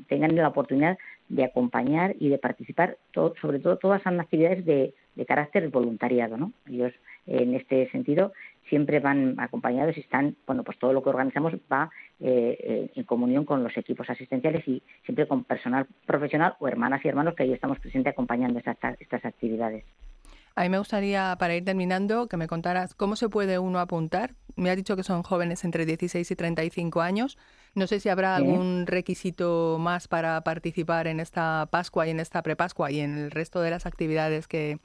tengan 0.08 0.34
la 0.34 0.48
oportunidad 0.48 0.96
de 1.28 1.44
acompañar 1.44 2.16
y 2.18 2.30
de 2.30 2.38
participar, 2.38 2.96
sobre 3.12 3.58
todo 3.58 3.76
todas 3.76 4.02
las 4.06 4.18
actividades 4.18 4.64
de, 4.64 4.94
carácter 5.28 5.68
voluntariado. 5.68 6.50
Ellos 6.66 6.94
en 7.26 7.54
este 7.54 7.90
sentido 7.90 8.32
siempre 8.68 9.00
van 9.00 9.34
acompañados 9.38 9.96
y 9.96 10.00
están, 10.00 10.36
bueno, 10.46 10.64
pues 10.64 10.78
todo 10.78 10.92
lo 10.92 11.02
que 11.02 11.10
organizamos 11.10 11.54
va 11.70 11.90
eh, 12.20 12.56
eh, 12.60 12.90
en 12.94 13.04
comunión 13.04 13.44
con 13.44 13.62
los 13.62 13.76
equipos 13.76 14.08
asistenciales 14.08 14.66
y 14.66 14.82
siempre 15.04 15.26
con 15.26 15.44
personal 15.44 15.86
profesional 16.06 16.54
o 16.58 16.68
hermanas 16.68 17.04
y 17.04 17.08
hermanos 17.08 17.34
que 17.34 17.44
ahí 17.44 17.52
estamos 17.52 17.78
presentes 17.78 18.12
acompañando 18.12 18.58
estas, 18.58 18.76
estas 19.00 19.24
actividades. 19.24 19.84
A 20.56 20.62
mí 20.62 20.68
me 20.68 20.78
gustaría, 20.78 21.34
para 21.38 21.56
ir 21.56 21.64
terminando, 21.64 22.28
que 22.28 22.36
me 22.36 22.46
contaras 22.46 22.94
cómo 22.94 23.16
se 23.16 23.28
puede 23.28 23.58
uno 23.58 23.80
apuntar. 23.80 24.34
Me 24.54 24.70
has 24.70 24.76
dicho 24.76 24.94
que 24.94 25.02
son 25.02 25.24
jóvenes 25.24 25.64
entre 25.64 25.84
16 25.84 26.30
y 26.30 26.36
35 26.36 27.00
años. 27.00 27.36
No 27.74 27.88
sé 27.88 27.98
si 27.98 28.08
habrá 28.08 28.36
algún 28.36 28.86
requisito 28.86 29.78
más 29.80 30.06
para 30.06 30.40
participar 30.42 31.08
en 31.08 31.18
esta 31.18 31.66
Pascua 31.72 32.06
y 32.06 32.10
en 32.10 32.20
esta 32.20 32.40
prepascua 32.42 32.92
y 32.92 33.00
en 33.00 33.18
el 33.18 33.30
resto 33.32 33.62
de 33.62 33.70
las 33.70 33.84
actividades 33.84 34.46
que, 34.46 34.78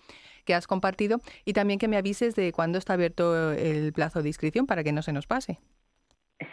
que 0.50 0.56
has 0.56 0.66
compartido 0.66 1.20
y 1.46 1.54
también 1.54 1.78
que 1.78 1.88
me 1.88 1.96
avises 1.96 2.34
de 2.34 2.52
cuándo 2.52 2.80
está 2.80 2.94
abierto 2.94 3.54
el 3.54 3.94
plazo 3.94 4.24
de 4.24 4.30
inscripción 4.30 4.66
para 4.66 4.84
que 4.84 4.92
no 4.92 5.04
se 5.04 5.14
nos 5.14 5.28
pase. 5.28 5.60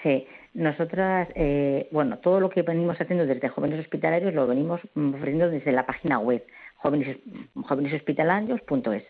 Sí, 0.02 0.26
nosotras, 0.52 1.28
eh, 1.34 1.88
bueno, 1.92 2.18
todo 2.18 2.38
lo 2.38 2.50
que 2.50 2.60
venimos 2.60 3.00
haciendo 3.00 3.24
desde 3.24 3.48
Jóvenes 3.48 3.80
Hospitalarios 3.80 4.34
lo 4.34 4.46
venimos 4.46 4.82
ofreciendo 4.94 5.48
desde 5.48 5.72
la 5.72 5.86
página 5.86 6.18
web 6.18 6.44
jóvenes, 6.76 7.16
jóveneshospitalarios.es. 7.54 9.04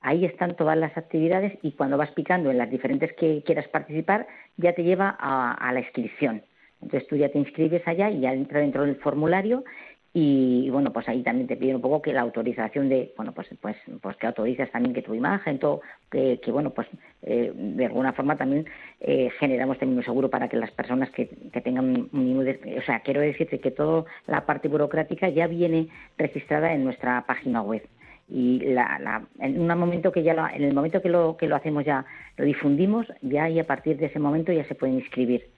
Ahí 0.00 0.24
están 0.24 0.56
todas 0.56 0.78
las 0.78 0.96
actividades 0.96 1.58
y 1.60 1.72
cuando 1.72 1.98
vas 1.98 2.12
picando 2.12 2.50
en 2.50 2.56
las 2.56 2.70
diferentes 2.70 3.12
que 3.12 3.42
quieras 3.44 3.68
participar, 3.68 4.26
ya 4.56 4.72
te 4.72 4.84
lleva 4.84 5.18
a, 5.20 5.52
a 5.52 5.72
la 5.74 5.80
inscripción. 5.80 6.42
Entonces 6.80 7.06
tú 7.08 7.16
ya 7.16 7.28
te 7.28 7.38
inscribes 7.38 7.86
allá 7.86 8.08
y 8.08 8.20
ya 8.20 8.32
entra 8.32 8.60
dentro 8.60 8.86
del 8.86 8.96
formulario 8.96 9.64
y, 10.12 10.68
bueno 10.70 10.92
pues 10.92 11.08
ahí 11.08 11.22
también 11.22 11.46
te 11.46 11.56
piden 11.56 11.76
un 11.76 11.82
poco 11.82 12.02
que 12.02 12.12
la 12.12 12.22
autorización 12.22 12.88
de 12.88 13.12
bueno 13.16 13.32
pues 13.32 13.48
pues 13.60 13.76
pues 14.00 14.16
que 14.16 14.26
autorices 14.26 14.70
también 14.72 14.92
que 14.94 15.02
tu 15.02 15.14
imagen 15.14 15.58
todo 15.58 15.82
que, 16.10 16.40
que 16.42 16.50
bueno 16.50 16.70
pues 16.70 16.88
eh, 17.22 17.52
de 17.54 17.86
alguna 17.86 18.12
forma 18.12 18.36
también 18.36 18.66
eh, 19.00 19.30
generamos 19.38 19.78
también 19.78 19.98
un 19.98 20.04
seguro 20.04 20.28
para 20.28 20.48
que 20.48 20.56
las 20.56 20.72
personas 20.72 21.10
que, 21.10 21.28
que 21.52 21.60
tengan 21.60 21.84
un 21.84 22.08
mínimo 22.12 22.42
de, 22.42 22.78
o 22.78 22.82
sea 22.82 23.00
quiero 23.00 23.20
decirte 23.20 23.60
que 23.60 23.70
toda 23.70 24.04
la 24.26 24.46
parte 24.46 24.68
burocrática 24.68 25.28
ya 25.28 25.46
viene 25.46 25.88
registrada 26.18 26.72
en 26.72 26.84
nuestra 26.84 27.24
página 27.26 27.62
web. 27.62 27.86
Y 28.32 28.60
la, 28.60 28.98
la, 29.00 29.24
en 29.40 29.60
un 29.60 29.66
momento 29.76 30.12
que 30.12 30.22
ya 30.22 30.34
lo, 30.34 30.46
en 30.46 30.62
el 30.62 30.72
momento 30.72 31.02
que 31.02 31.08
lo 31.08 31.36
que 31.36 31.48
lo 31.48 31.56
hacemos 31.56 31.84
ya 31.84 32.04
lo 32.36 32.44
difundimos 32.44 33.06
ya 33.22 33.48
y 33.48 33.58
a 33.58 33.66
partir 33.66 33.96
de 33.96 34.06
ese 34.06 34.20
momento 34.20 34.52
ya 34.52 34.64
se 34.66 34.76
pueden 34.76 34.96
inscribir 34.96 35.50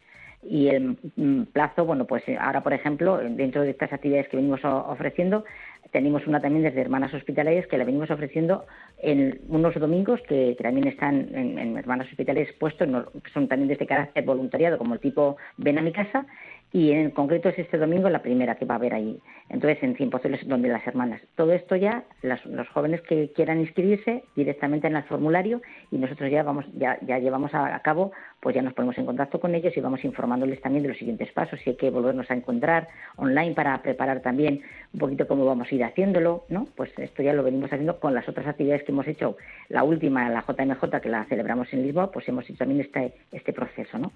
y 0.42 0.68
el 0.68 0.96
mm, 1.16 1.44
plazo, 1.52 1.84
bueno, 1.84 2.06
pues 2.06 2.22
eh, 2.28 2.36
ahora, 2.38 2.62
por 2.62 2.72
ejemplo, 2.72 3.18
dentro 3.18 3.62
de 3.62 3.70
estas 3.70 3.92
actividades 3.92 4.28
que 4.28 4.36
venimos 4.36 4.60
ofreciendo, 4.64 5.44
tenemos 5.92 6.26
una 6.26 6.40
también 6.40 6.64
desde 6.64 6.80
Hermanas 6.80 7.14
Hospitalarias 7.14 7.66
que 7.66 7.78
la 7.78 7.84
venimos 7.84 8.10
ofreciendo 8.10 8.66
en 8.98 9.40
unos 9.48 9.74
domingos 9.74 10.20
que, 10.28 10.56
también 10.60 10.88
están 10.88 11.28
en, 11.34 11.76
Hermanas 11.76 12.08
Hospitalarias 12.08 12.52
puestos, 12.58 12.88
son 13.32 13.48
también 13.48 13.68
de 13.68 13.74
este 13.74 13.86
carácter 13.86 14.24
voluntariado, 14.24 14.78
como 14.78 14.94
el 14.94 15.00
tipo 15.00 15.36
Ven 15.58 15.78
a 15.78 15.82
mi 15.82 15.92
casa, 15.92 16.26
y 16.72 16.92
en 16.92 17.10
concreto 17.10 17.50
es 17.50 17.58
este 17.58 17.76
domingo 17.76 18.08
la 18.08 18.22
primera 18.22 18.54
que 18.54 18.64
va 18.64 18.74
a 18.74 18.78
haber 18.78 18.94
allí. 18.94 19.18
Entonces, 19.50 19.82
en 19.82 19.94
Cien 19.96 20.10
donde 20.46 20.68
las 20.68 20.86
hermanas. 20.86 21.20
Todo 21.36 21.52
esto 21.52 21.76
ya, 21.76 22.04
los 22.22 22.68
jóvenes 22.70 23.02
que 23.02 23.30
quieran 23.34 23.60
inscribirse 23.60 24.24
directamente 24.34 24.86
en 24.86 24.96
el 24.96 25.02
formulario 25.02 25.60
y 25.90 25.98
nosotros 25.98 26.30
ya 26.30 26.42
vamos, 26.42 26.64
ya, 26.74 26.98
ya 27.02 27.18
llevamos 27.18 27.52
a, 27.54 27.78
cabo, 27.80 28.12
pues 28.40 28.54
ya 28.54 28.62
nos 28.62 28.72
ponemos 28.72 28.96
en 28.96 29.04
contacto 29.04 29.40
con 29.40 29.54
ellos 29.54 29.76
y 29.76 29.80
vamos 29.80 30.04
informándoles 30.04 30.60
también 30.62 30.82
de 30.82 30.88
los 30.88 30.98
siguientes 30.98 31.30
pasos, 31.32 31.60
si 31.60 31.70
hay 31.70 31.76
que 31.76 31.90
volvernos 31.90 32.30
a 32.30 32.34
encontrar 32.34 32.88
online 33.16 33.52
para 33.52 33.80
preparar 33.82 34.20
también 34.20 34.62
un 34.94 35.00
poquito 35.00 35.28
cómo 35.28 35.44
vamos 35.44 35.70
a 35.70 35.74
ir 35.74 35.84
haciéndolo, 35.84 36.44
¿no? 36.48 36.66
Pues 36.74 36.90
esto 36.98 37.22
ya 37.22 37.34
lo 37.34 37.42
venimos 37.42 37.70
haciendo 37.70 38.00
con 38.00 38.14
las 38.14 38.26
otras 38.28 38.46
actividades 38.46 38.84
que 38.84 38.92
hemos 38.92 39.06
hecho. 39.06 39.36
La 39.68 39.84
última, 39.84 40.30
la 40.30 40.44
JMJ, 40.48 41.00
que 41.02 41.08
la 41.10 41.24
celebramos 41.26 41.70
en 41.74 41.82
Lisboa, 41.82 42.10
pues 42.10 42.26
hemos 42.28 42.48
hecho 42.48 42.58
también 42.58 42.80
este, 42.80 43.12
este 43.32 43.52
proceso, 43.52 43.98
¿no? 43.98 44.12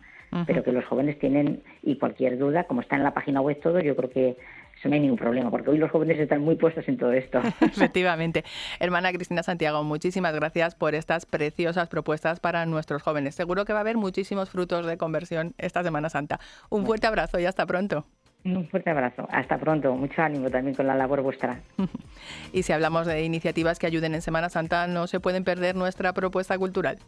Pero 0.46 0.62
que 0.62 0.72
los 0.72 0.84
jóvenes 0.86 1.18
tienen, 1.18 1.62
y 1.82 1.96
cualquier 1.96 2.36
duda, 2.46 2.64
como 2.64 2.80
está 2.80 2.96
en 2.96 3.02
la 3.02 3.14
página 3.14 3.40
web 3.40 3.60
todo, 3.60 3.80
yo 3.80 3.94
creo 3.96 4.10
que 4.10 4.36
eso 4.78 4.88
no 4.88 4.94
hay 4.94 5.00
ningún 5.00 5.16
problema, 5.16 5.50
porque 5.50 5.70
hoy 5.70 5.78
los 5.78 5.90
jóvenes 5.90 6.18
están 6.18 6.42
muy 6.42 6.56
puestos 6.56 6.86
en 6.88 6.98
todo 6.98 7.12
esto. 7.12 7.40
Efectivamente. 7.60 8.44
Hermana 8.78 9.10
Cristina 9.12 9.42
Santiago, 9.42 9.82
muchísimas 9.84 10.34
gracias 10.34 10.74
por 10.74 10.94
estas 10.94 11.24
preciosas 11.24 11.88
propuestas 11.88 12.40
para 12.40 12.66
nuestros 12.66 13.02
jóvenes. 13.02 13.34
Seguro 13.34 13.64
que 13.64 13.72
va 13.72 13.78
a 13.78 13.82
haber 13.82 13.96
muchísimos 13.96 14.50
frutos 14.50 14.86
de 14.86 14.98
conversión 14.98 15.54
esta 15.58 15.82
Semana 15.82 16.10
Santa. 16.10 16.40
Un 16.68 16.84
fuerte 16.84 17.06
abrazo 17.06 17.38
y 17.40 17.46
hasta 17.46 17.64
pronto. 17.64 18.04
Un 18.44 18.68
fuerte 18.68 18.90
abrazo. 18.90 19.26
Hasta 19.30 19.58
pronto. 19.58 19.94
Mucho 19.94 20.22
ánimo 20.22 20.50
también 20.50 20.76
con 20.76 20.86
la 20.86 20.94
labor 20.94 21.22
vuestra. 21.22 21.60
y 22.52 22.62
si 22.62 22.72
hablamos 22.72 23.06
de 23.06 23.24
iniciativas 23.24 23.78
que 23.78 23.86
ayuden 23.86 24.14
en 24.14 24.22
Semana 24.22 24.50
Santa, 24.50 24.86
no 24.86 25.06
se 25.06 25.20
pueden 25.20 25.42
perder 25.42 25.74
nuestra 25.74 26.12
propuesta 26.12 26.56
cultural. 26.58 26.98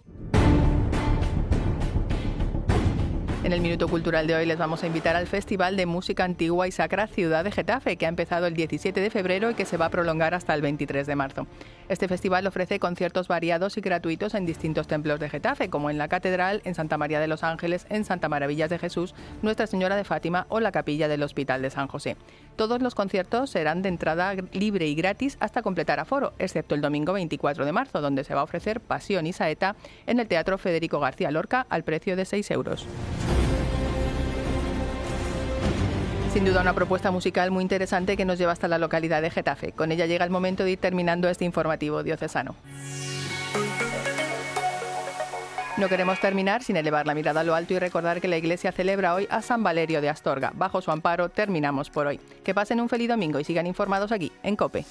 En 3.48 3.54
el 3.54 3.62
Minuto 3.62 3.88
Cultural 3.88 4.26
de 4.26 4.34
hoy 4.34 4.44
les 4.44 4.58
vamos 4.58 4.82
a 4.82 4.86
invitar 4.86 5.16
al 5.16 5.26
Festival 5.26 5.78
de 5.78 5.86
Música 5.86 6.22
Antigua 6.22 6.68
y 6.68 6.70
Sacra 6.70 7.06
Ciudad 7.06 7.44
de 7.44 7.50
Getafe, 7.50 7.96
que 7.96 8.04
ha 8.04 8.10
empezado 8.10 8.46
el 8.46 8.52
17 8.52 9.00
de 9.00 9.08
febrero 9.08 9.50
y 9.50 9.54
que 9.54 9.64
se 9.64 9.78
va 9.78 9.86
a 9.86 9.88
prolongar 9.88 10.34
hasta 10.34 10.52
el 10.52 10.60
23 10.60 11.06
de 11.06 11.16
marzo. 11.16 11.46
Este 11.88 12.08
festival 12.08 12.46
ofrece 12.46 12.78
conciertos 12.78 13.26
variados 13.26 13.78
y 13.78 13.80
gratuitos 13.80 14.34
en 14.34 14.44
distintos 14.44 14.86
templos 14.86 15.18
de 15.18 15.30
Getafe, 15.30 15.70
como 15.70 15.88
en 15.88 15.96
la 15.96 16.08
Catedral, 16.08 16.60
en 16.66 16.74
Santa 16.74 16.98
María 16.98 17.20
de 17.20 17.26
los 17.26 17.42
Ángeles, 17.42 17.86
en 17.88 18.04
Santa 18.04 18.28
Maravillas 18.28 18.68
de 18.68 18.78
Jesús, 18.78 19.14
Nuestra 19.40 19.66
Señora 19.66 19.96
de 19.96 20.04
Fátima 20.04 20.44
o 20.50 20.60
la 20.60 20.70
Capilla 20.70 21.08
del 21.08 21.22
Hospital 21.22 21.62
de 21.62 21.70
San 21.70 21.88
José. 21.88 22.18
Todos 22.56 22.82
los 22.82 22.94
conciertos 22.94 23.48
serán 23.48 23.80
de 23.80 23.88
entrada 23.88 24.34
libre 24.52 24.88
y 24.88 24.94
gratis 24.94 25.38
hasta 25.40 25.62
completar 25.62 26.00
aforo, 26.00 26.34
excepto 26.38 26.74
el 26.74 26.82
domingo 26.82 27.14
24 27.14 27.64
de 27.64 27.72
marzo, 27.72 28.02
donde 28.02 28.24
se 28.24 28.34
va 28.34 28.42
a 28.42 28.44
ofrecer 28.44 28.80
Pasión 28.80 29.26
y 29.26 29.32
Saeta 29.32 29.74
en 30.06 30.20
el 30.20 30.28
Teatro 30.28 30.58
Federico 30.58 31.00
García 31.00 31.30
Lorca 31.30 31.66
al 31.70 31.82
precio 31.82 32.14
de 32.14 32.26
6 32.26 32.50
euros. 32.50 32.86
Sin 36.38 36.44
duda 36.44 36.60
una 36.60 36.72
propuesta 36.72 37.10
musical 37.10 37.50
muy 37.50 37.62
interesante 37.62 38.16
que 38.16 38.24
nos 38.24 38.38
lleva 38.38 38.52
hasta 38.52 38.68
la 38.68 38.78
localidad 38.78 39.20
de 39.22 39.28
Getafe. 39.28 39.72
Con 39.72 39.90
ella 39.90 40.06
llega 40.06 40.24
el 40.24 40.30
momento 40.30 40.62
de 40.62 40.70
ir 40.70 40.78
terminando 40.78 41.28
este 41.28 41.44
informativo 41.44 42.04
diocesano. 42.04 42.54
No 45.78 45.88
queremos 45.88 46.20
terminar 46.20 46.62
sin 46.62 46.76
elevar 46.76 47.08
la 47.08 47.16
mirada 47.16 47.40
a 47.40 47.42
lo 47.42 47.56
alto 47.56 47.74
y 47.74 47.80
recordar 47.80 48.20
que 48.20 48.28
la 48.28 48.36
Iglesia 48.36 48.70
celebra 48.70 49.14
hoy 49.14 49.26
a 49.30 49.42
San 49.42 49.64
Valerio 49.64 50.00
de 50.00 50.10
Astorga. 50.10 50.52
Bajo 50.54 50.80
su 50.80 50.92
amparo 50.92 51.28
terminamos 51.28 51.90
por 51.90 52.06
hoy. 52.06 52.20
Que 52.44 52.54
pasen 52.54 52.80
un 52.80 52.88
feliz 52.88 53.08
domingo 53.08 53.40
y 53.40 53.44
sigan 53.44 53.66
informados 53.66 54.12
aquí 54.12 54.30
en 54.44 54.54
COPE. 54.54 54.84